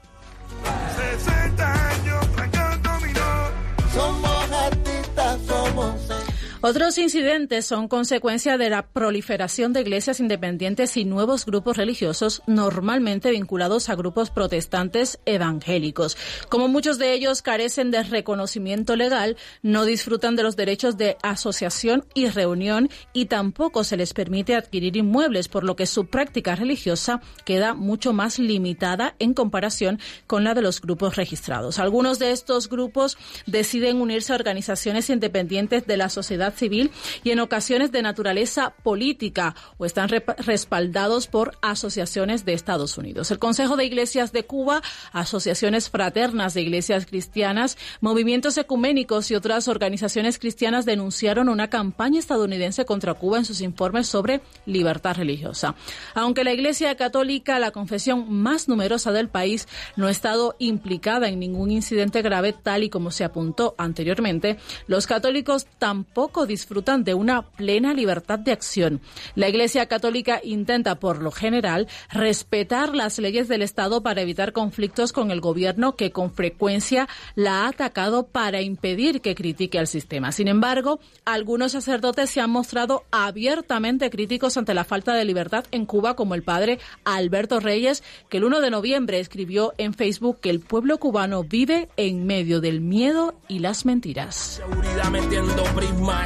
[6.69, 13.31] Otros incidentes son consecuencia de la proliferación de iglesias independientes y nuevos grupos religiosos normalmente
[13.31, 16.17] vinculados a grupos protestantes evangélicos.
[16.49, 22.03] Como muchos de ellos carecen de reconocimiento legal, no disfrutan de los derechos de asociación
[22.13, 27.21] y reunión y tampoco se les permite adquirir inmuebles, por lo que su práctica religiosa
[27.45, 31.79] queda mucho más limitada en comparación con la de los grupos registrados.
[31.79, 36.91] Algunos de estos grupos deciden unirse a organizaciones independientes de la sociedad civil
[37.23, 43.31] y en ocasiones de naturaleza política o están respaldados por asociaciones de Estados Unidos.
[43.31, 44.81] El Consejo de Iglesias de Cuba,
[45.11, 52.85] asociaciones fraternas de iglesias cristianas, movimientos ecuménicos y otras organizaciones cristianas denunciaron una campaña estadounidense
[52.85, 55.75] contra Cuba en sus informes sobre libertad religiosa.
[56.15, 61.39] Aunque la Iglesia Católica, la confesión más numerosa del país, no ha estado implicada en
[61.39, 67.43] ningún incidente grave tal y como se apuntó anteriormente, los católicos tampoco disfrutan de una
[67.43, 69.01] plena libertad de acción.
[69.35, 75.13] La Iglesia Católica intenta, por lo general, respetar las leyes del Estado para evitar conflictos
[75.13, 80.31] con el gobierno que con frecuencia la ha atacado para impedir que critique al sistema.
[80.31, 85.85] Sin embargo, algunos sacerdotes se han mostrado abiertamente críticos ante la falta de libertad en
[85.85, 90.49] Cuba, como el padre Alberto Reyes, que el 1 de noviembre escribió en Facebook que
[90.49, 94.61] el pueblo cubano vive en medio del miedo y las mentiras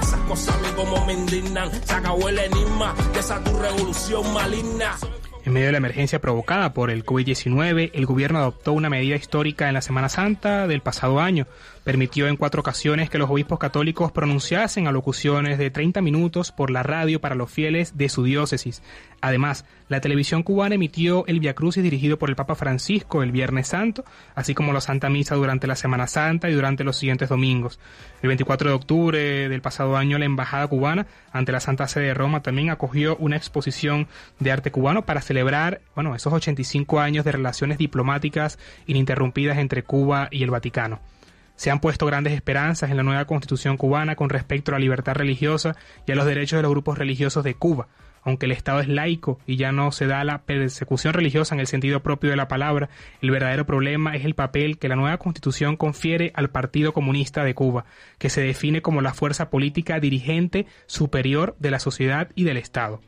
[0.02, 1.70] esas cosas a mí como me indignan.
[1.86, 4.98] Se acabó el enigma de esa tu revolución maligna.
[5.44, 9.68] En medio de la emergencia provocada por el COVID-19, el gobierno adoptó una medida histórica
[9.68, 11.48] en la Semana Santa del pasado año.
[11.84, 16.84] Permitió en cuatro ocasiones que los obispos católicos pronunciasen alocuciones de 30 minutos por la
[16.84, 18.84] radio para los fieles de su diócesis.
[19.20, 23.70] Además, la televisión cubana emitió el Via Crucis dirigido por el Papa Francisco el Viernes
[23.70, 24.06] Santo,
[24.36, 27.80] así como la Santa Misa durante la Semana Santa y durante los siguientes domingos.
[28.22, 32.14] El 24 de octubre del pasado año, la Embajada cubana ante la Santa Sede de
[32.14, 34.08] Roma también acogió una exposición
[34.40, 40.28] de arte cubano para celebrar, bueno, esos 85 años de relaciones diplomáticas ininterrumpidas entre Cuba
[40.30, 41.00] y el Vaticano.
[41.62, 45.14] Se han puesto grandes esperanzas en la nueva constitución cubana con respecto a la libertad
[45.14, 45.76] religiosa
[46.08, 47.88] y a los derechos de los grupos religiosos de Cuba,
[48.24, 51.68] aunque el Estado es laico y ya no se da la persecución religiosa en el
[51.68, 52.90] sentido propio de la palabra,
[53.22, 57.54] el verdadero problema es el papel que la nueva constitución confiere al Partido Comunista de
[57.54, 57.86] Cuba,
[58.18, 63.02] que se define como la fuerza política dirigente superior de la sociedad y del Estado.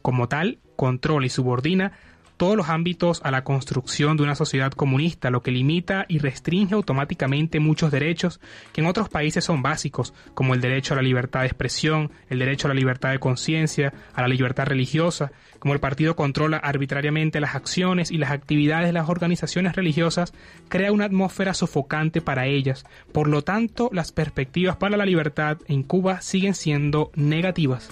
[0.00, 1.92] Como tal, controla y subordina
[2.38, 6.74] todos los ámbitos a la construcción de una sociedad comunista, lo que limita y restringe
[6.74, 8.40] automáticamente muchos derechos
[8.72, 12.38] que en otros países son básicos, como el derecho a la libertad de expresión, el
[12.38, 17.40] derecho a la libertad de conciencia, a la libertad religiosa, como el partido controla arbitrariamente
[17.40, 20.32] las acciones y las actividades de las organizaciones religiosas,
[20.68, 22.84] crea una atmósfera sofocante para ellas.
[23.12, 27.90] Por lo tanto, las perspectivas para la libertad en Cuba siguen siendo negativas.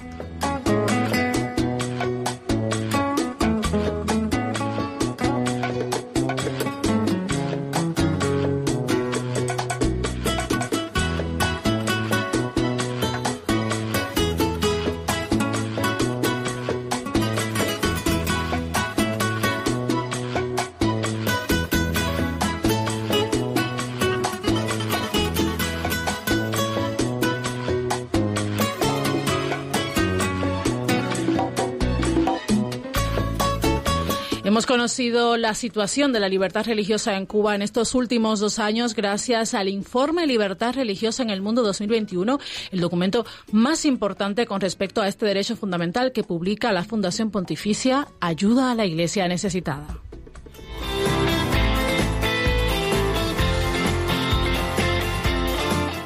[34.97, 39.53] Conocido la situación de la libertad religiosa en Cuba en estos últimos dos años gracias
[39.53, 42.41] al informe Libertad Religiosa en el Mundo 2021,
[42.71, 48.09] el documento más importante con respecto a este derecho fundamental que publica la Fundación Pontificia
[48.21, 49.99] Ayuda a la Iglesia Necesitada.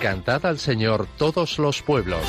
[0.00, 2.24] Cantad al Señor todos los pueblos.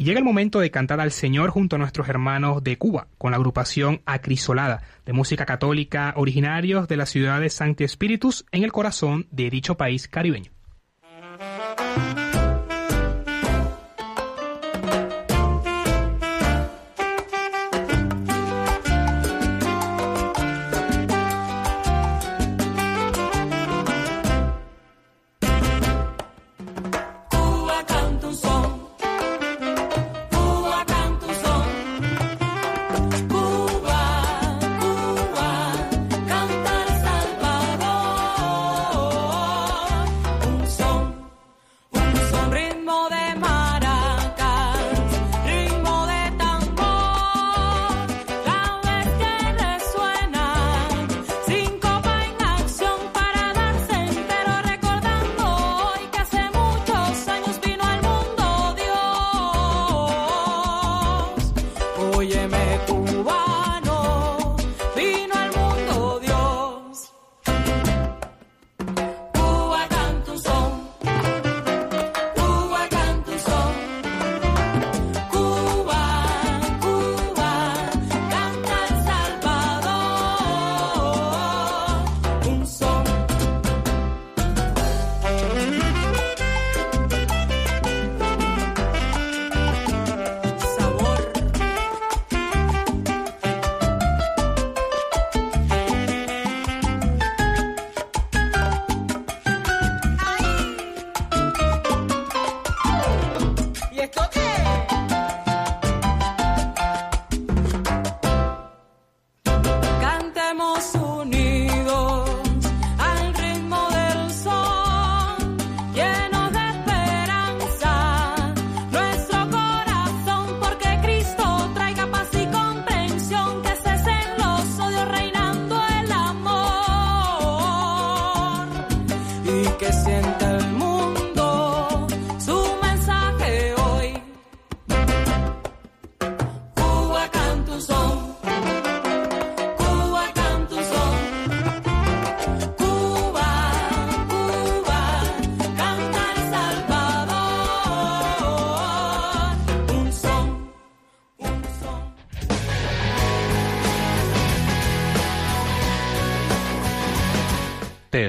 [0.00, 3.32] Y llega el momento de cantar al Señor junto a nuestros hermanos de Cuba, con
[3.32, 8.72] la agrupación Acrisolada, de música católica originarios de la ciudad de Sancti Spiritus, en el
[8.72, 10.52] corazón de dicho país caribeño.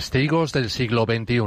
[0.01, 1.37] Testigos del siglo XXI.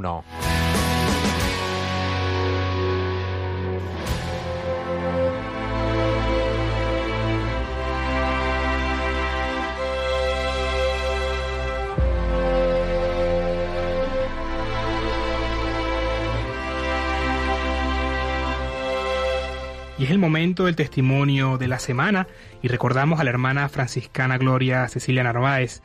[19.99, 22.29] Y es el momento del testimonio de la semana
[22.63, 25.83] y recordamos a la hermana franciscana Gloria Cecilia Narváez.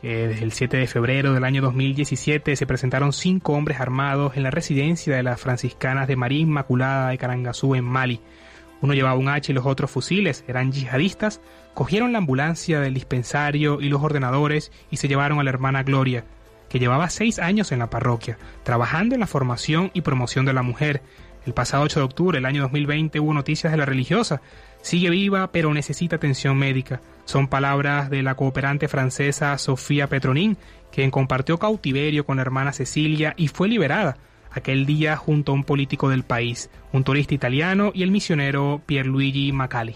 [0.00, 4.42] Que desde el 7 de febrero del año 2017 se presentaron cinco hombres armados en
[4.42, 8.20] la residencia de las franciscanas de María Inmaculada de Carangazú en Mali.
[8.80, 11.40] Uno llevaba un hacha y los otros fusiles, eran yihadistas,
[11.74, 16.24] cogieron la ambulancia del dispensario y los ordenadores y se llevaron a la hermana Gloria,
[16.70, 20.62] que llevaba seis años en la parroquia, trabajando en la formación y promoción de la
[20.62, 21.02] mujer,
[21.46, 24.42] el pasado 8 de octubre del año 2020 hubo noticias de la religiosa.
[24.82, 27.00] Sigue viva, pero necesita atención médica.
[27.30, 30.56] Son palabras de la cooperante francesa Sofía Petronín,
[30.90, 34.16] quien compartió cautiverio con la hermana Cecilia y fue liberada
[34.50, 39.52] aquel día junto a un político del país, un turista italiano y el misionero Pierluigi
[39.52, 39.94] Macali.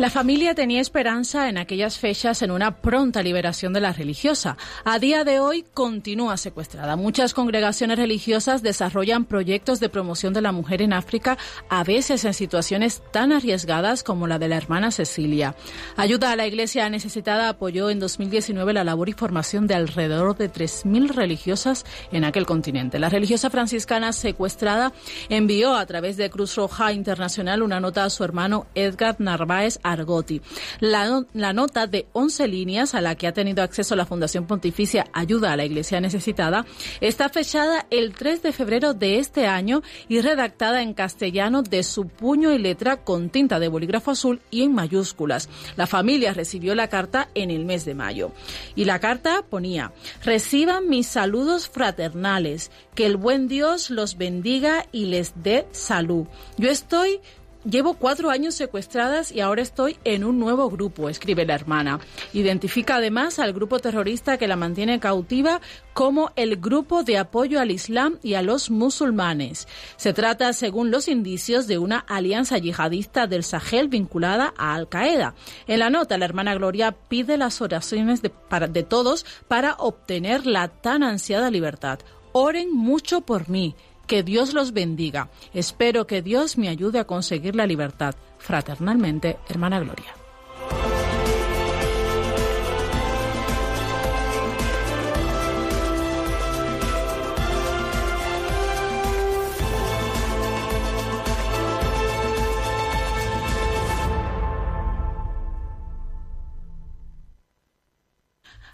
[0.00, 4.56] La familia tenía esperanza en aquellas fechas en una pronta liberación de la religiosa.
[4.82, 6.96] A día de hoy continúa secuestrada.
[6.96, 11.36] Muchas congregaciones religiosas desarrollan proyectos de promoción de la mujer en África,
[11.68, 15.54] a veces en situaciones tan arriesgadas como la de la hermana Cecilia.
[15.98, 20.50] Ayuda a la Iglesia necesitada apoyó en 2019 la labor y formación de alrededor de
[20.50, 22.98] 3.000 religiosas en aquel continente.
[22.98, 24.94] La religiosa franciscana secuestrada
[25.28, 30.40] envió a través de Cruz Roja Internacional una nota a su hermano Edgar Narváez Argoti.
[30.80, 35.52] La, nota de 11 líneas a la que ha tenido acceso la Fundación Pontificia Ayuda
[35.52, 36.66] a la Iglesia Necesitada
[37.00, 42.06] está fechada el 3 de febrero de este año y redactada en castellano de su
[42.08, 45.48] puño y letra con tinta de bolígrafo azul y en mayúsculas.
[45.76, 48.32] La familia recibió la carta en el mes de mayo.
[48.74, 49.92] Y la carta ponía,
[50.24, 56.26] reciban mis saludos fraternales, que el buen Dios los bendiga y les dé salud.
[56.56, 57.20] Yo estoy
[57.68, 62.00] Llevo cuatro años secuestradas y ahora estoy en un nuevo grupo, escribe la hermana.
[62.32, 65.60] Identifica además al grupo terrorista que la mantiene cautiva
[65.92, 69.68] como el Grupo de Apoyo al Islam y a los Musulmanes.
[69.96, 75.34] Se trata, según los indicios, de una alianza yihadista del Sahel vinculada a Al Qaeda.
[75.66, 78.32] En la nota, la hermana Gloria pide las oraciones de,
[78.70, 81.98] de todos para obtener la tan ansiada libertad.
[82.32, 83.74] Oren mucho por mí
[84.10, 85.30] que Dios los bendiga.
[85.54, 88.16] Espero que Dios me ayude a conseguir la libertad.
[88.38, 90.99] Fraternalmente, hermana Gloria.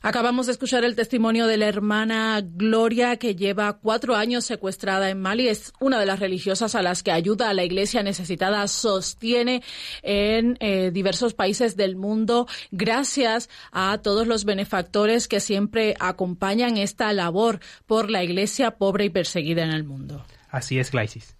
[0.07, 5.21] Acabamos de escuchar el testimonio de la hermana Gloria, que lleva cuatro años secuestrada en
[5.21, 5.49] Mali.
[5.49, 9.65] Es una de las religiosas a las que ayuda a la iglesia necesitada, sostiene
[10.03, 17.13] en eh, diversos países del mundo, gracias a todos los benefactores que siempre acompañan esta
[17.13, 20.25] labor por la iglesia pobre y perseguida en el mundo.
[20.53, 21.35] Así es, Glaisis.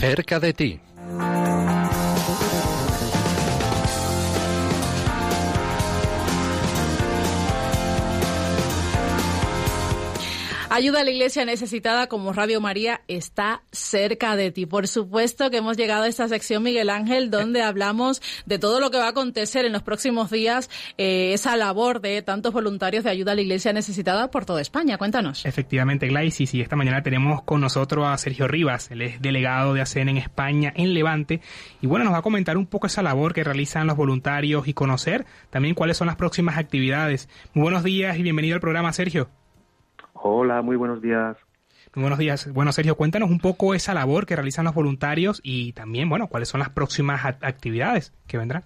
[0.00, 0.80] Cerca de ti.
[10.72, 14.66] Ayuda a la iglesia necesitada como Radio María está cerca de ti.
[14.66, 18.92] Por supuesto que hemos llegado a esta sección, Miguel Ángel, donde hablamos de todo lo
[18.92, 23.10] que va a acontecer en los próximos días, eh, esa labor de tantos voluntarios de
[23.10, 24.96] ayuda a la iglesia necesitada por toda España.
[24.96, 25.44] Cuéntanos.
[25.44, 29.80] Efectivamente, Glaisis, y esta mañana tenemos con nosotros a Sergio Rivas, él es delegado de
[29.80, 31.40] ACN en España, en Levante,
[31.80, 34.72] y bueno, nos va a comentar un poco esa labor que realizan los voluntarios y
[34.72, 37.28] conocer también cuáles son las próximas actividades.
[37.54, 39.30] Muy buenos días y bienvenido al programa, Sergio.
[40.22, 41.36] Hola, muy buenos días.
[41.94, 42.52] Muy buenos días.
[42.52, 46.48] Bueno, Sergio, cuéntanos un poco esa labor que realizan los voluntarios y también, bueno, cuáles
[46.48, 48.64] son las próximas actividades que vendrán.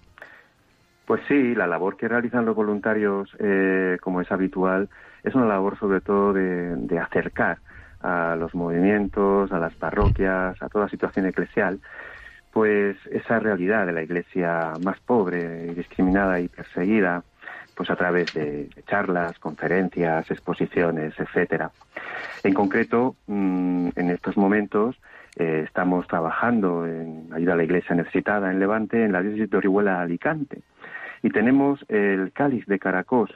[1.07, 4.89] Pues sí, la labor que realizan los voluntarios, eh, como es habitual,
[5.23, 7.59] es una labor sobre todo de, acercar
[8.01, 11.81] a los movimientos, a las parroquias, a toda situación eclesial,
[12.53, 17.23] pues esa realidad de la iglesia más pobre, discriminada y perseguida,
[17.75, 21.71] pues a través de, charlas, conferencias, exposiciones, etcétera.
[22.43, 24.97] En concreto, mm, en estos momentos
[25.37, 29.57] eh, estamos trabajando en ayuda a la Iglesia necesitada en Levante, en la diócesis de
[29.57, 30.63] Orihuela Alicante,
[31.23, 33.31] y tenemos el cáliz de Caracos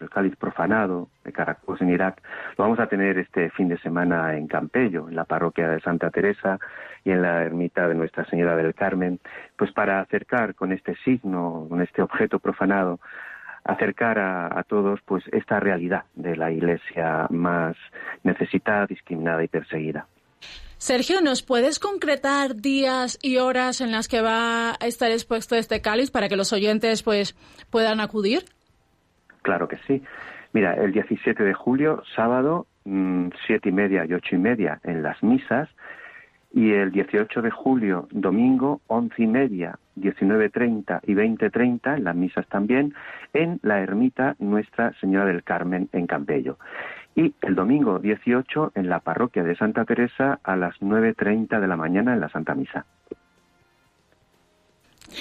[0.00, 2.20] el cáliz profanado de Caracos en Irak,
[2.56, 6.10] lo vamos a tener este fin de semana en Campello, en la parroquia de Santa
[6.10, 6.58] Teresa
[7.04, 9.20] y en la ermita de Nuestra Señora del Carmen,
[9.56, 13.00] pues para acercar con este signo, con este objeto profanado,
[13.64, 17.76] acercar a, a, todos pues esta realidad de la iglesia más
[18.22, 20.06] necesitada, discriminada y perseguida.
[20.76, 25.80] Sergio, ¿nos puedes concretar días y horas en las que va a estar expuesto este
[25.80, 27.34] cáliz para que los oyentes pues
[27.70, 28.44] puedan acudir?
[29.42, 30.02] Claro que sí.
[30.52, 35.02] Mira, el 17 de julio, sábado, mmm, siete y media y ocho y media en
[35.02, 35.68] las misas,
[36.54, 42.46] y el 18 de julio, domingo, once y media, 19.30 y 20.30, en las misas
[42.46, 42.94] también,
[43.32, 46.58] en la ermita Nuestra Señora del Carmen en Campello.
[47.16, 51.76] Y el domingo 18 en la parroquia de Santa Teresa a las 9.30 de la
[51.76, 52.86] mañana en la Santa Misa.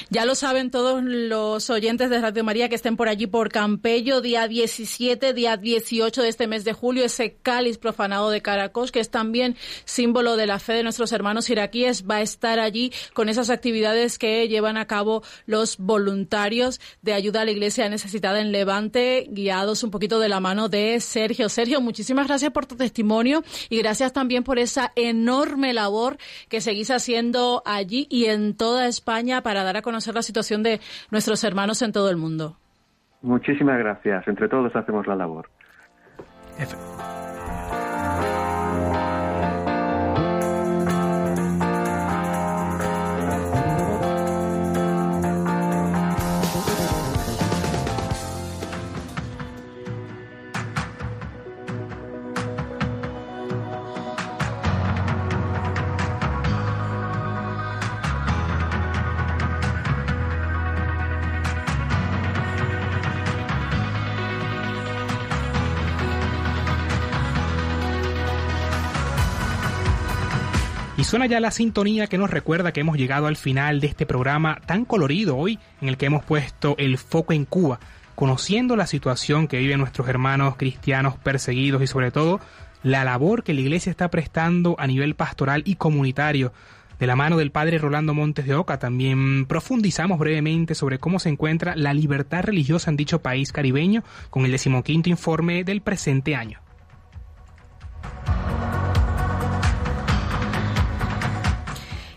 [0.09, 4.21] Ya lo saben todos los oyentes de Radio María que estén por allí por Campello,
[4.21, 8.99] día 17, día 18 de este mes de julio, ese cáliz profanado de Caracos, que
[8.99, 9.55] es también
[9.85, 14.17] símbolo de la fe de nuestros hermanos iraquíes, va a estar allí con esas actividades
[14.17, 19.83] que llevan a cabo los voluntarios de ayuda a la iglesia necesitada en Levante, guiados
[19.83, 21.49] un poquito de la mano de Sergio.
[21.49, 26.17] Sergio, muchísimas gracias por tu testimonio y gracias también por esa enorme labor
[26.49, 30.79] que seguís haciendo allí y en toda España para dar a conocer la situación de
[31.11, 32.57] nuestros hermanos en todo el mundo.
[33.21, 34.27] Muchísimas gracias.
[34.27, 35.49] Entre todos hacemos la labor.
[36.59, 36.92] Efe
[71.13, 74.59] suena ya la sintonía que nos recuerda que hemos llegado al final de este programa
[74.65, 77.79] tan colorido hoy, en el que hemos puesto el foco en Cuba,
[78.15, 82.39] conociendo la situación que viven nuestros hermanos cristianos perseguidos y sobre todo
[82.81, 86.51] la labor que la Iglesia está prestando a nivel pastoral y comunitario.
[86.97, 91.29] De la mano del padre Rolando Montes de Oca también profundizamos brevemente sobre cómo se
[91.29, 96.59] encuentra la libertad religiosa en dicho país caribeño con el decimoquinto informe del presente año.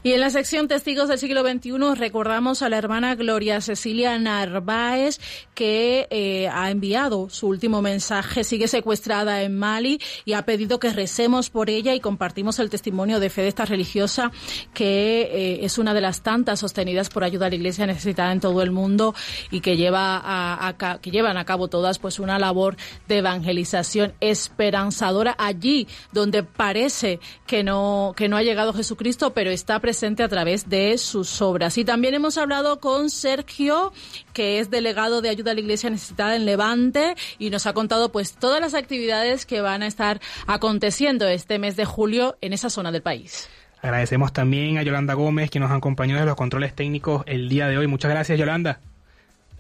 [0.07, 5.19] Y en la sección Testigos del siglo XXI recordamos a la hermana Gloria Cecilia Narváez
[5.53, 10.93] que eh, ha enviado su último mensaje, sigue secuestrada en Mali y ha pedido que
[10.93, 14.31] recemos por ella y compartimos el testimonio de fe de esta religiosa
[14.75, 18.39] que eh, es una de las tantas sostenidas por ayuda a la Iglesia necesitada en
[18.39, 19.13] todo el mundo
[19.51, 22.77] y que lleva que llevan a cabo todas pues una labor
[23.09, 29.81] de evangelización esperanzadora allí donde parece que no que no ha llegado Jesucristo, pero está
[29.81, 31.79] presente presente a través de sus obras.
[31.79, 33.95] Y también hemos hablado con Sergio,
[34.35, 38.13] que es delegado de ayuda a la Iglesia necesitada en Levante, y nos ha contado
[38.13, 42.69] pues todas las actividades que van a estar aconteciendo este mes de julio en esa
[42.69, 43.49] zona del país.
[43.81, 47.79] Agradecemos también a Yolanda Gómez, que nos acompañó de los controles técnicos el día de
[47.79, 47.87] hoy.
[47.87, 48.81] Muchas gracias, Yolanda.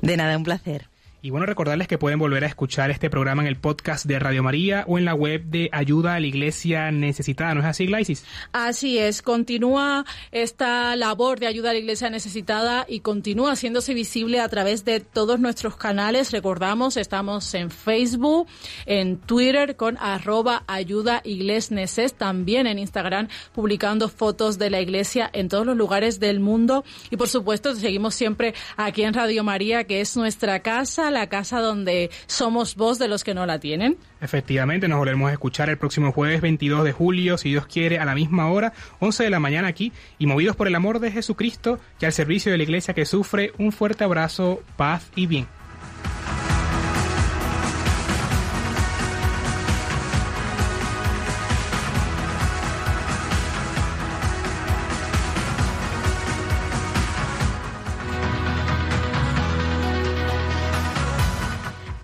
[0.03, 0.91] De nada, un placer.
[1.27, 4.45] Y bueno, recordarles que pueden volver a escuchar este programa en el podcast de Radio
[4.45, 7.53] María o en la web de Ayuda a la Iglesia Necesitada.
[7.53, 8.25] ¿No es así, Glaisis?
[8.53, 9.23] Así es.
[9.23, 14.85] Continúa esta labor de ayuda a la Iglesia Necesitada y continúa haciéndose visible a través
[14.85, 16.31] de todos nuestros canales.
[16.31, 18.47] Recordamos, estamos en Facebook,
[18.85, 25.49] en Twitter con arroba ayuda iglesneses, también en Instagram publicando fotos de la Iglesia en
[25.49, 26.85] todos los lugares del mundo.
[27.11, 31.61] Y por supuesto, seguimos siempre aquí en Radio María, que es nuestra casa la casa
[31.61, 33.97] donde somos voz de los que no la tienen.
[34.21, 38.05] Efectivamente, nos volveremos a escuchar el próximo jueves 22 de julio, si Dios quiere, a
[38.05, 41.79] la misma hora, 11 de la mañana aquí, y movidos por el amor de Jesucristo
[42.01, 45.56] y al servicio de la iglesia que sufre, un fuerte abrazo, paz y bien.